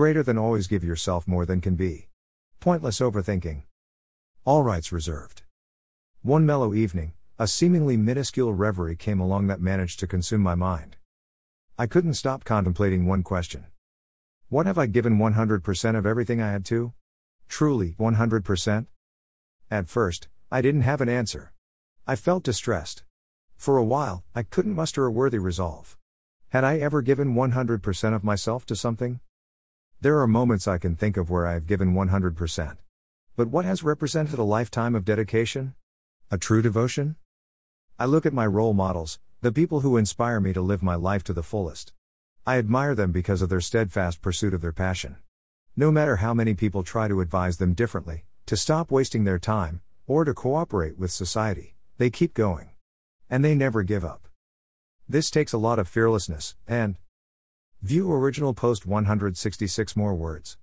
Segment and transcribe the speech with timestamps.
[0.00, 2.08] greater than always give yourself more than can be.
[2.58, 3.64] Pointless overthinking.
[4.46, 5.42] All rights reserved.
[6.22, 10.96] One mellow evening, a seemingly minuscule reverie came along that managed to consume my mind.
[11.78, 13.66] I couldn't stop contemplating one question.
[14.48, 16.94] What have I given 100% of everything I had to?
[17.46, 18.86] Truly, 100%?
[19.70, 21.52] At first, I didn't have an answer.
[22.06, 23.04] I felt distressed.
[23.58, 25.98] For a while, I couldn't muster a worthy resolve.
[26.48, 29.20] Had I ever given 100% of myself to something?
[30.02, 32.78] There are moments I can think of where I have given 100%.
[33.36, 35.74] But what has represented a lifetime of dedication?
[36.30, 37.16] A true devotion?
[37.98, 41.22] I look at my role models, the people who inspire me to live my life
[41.24, 41.92] to the fullest.
[42.46, 45.16] I admire them because of their steadfast pursuit of their passion.
[45.76, 49.82] No matter how many people try to advise them differently, to stop wasting their time,
[50.06, 52.70] or to cooperate with society, they keep going.
[53.28, 54.28] And they never give up.
[55.06, 56.96] This takes a lot of fearlessness, and
[57.82, 60.58] View original post 166 more words.